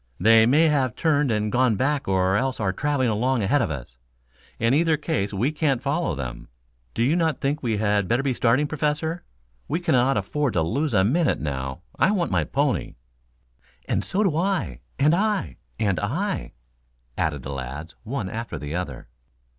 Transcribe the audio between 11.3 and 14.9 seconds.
now. I want my pony." "And so do I